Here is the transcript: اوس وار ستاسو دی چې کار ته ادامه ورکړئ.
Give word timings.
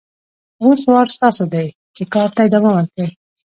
اوس 0.63 0.79
وار 0.91 1.07
ستاسو 1.15 1.43
دی 1.53 1.67
چې 1.95 2.03
کار 2.13 2.29
ته 2.35 2.39
ادامه 2.47 2.71
ورکړئ. 2.73 3.09